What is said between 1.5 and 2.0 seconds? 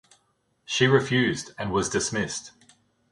and was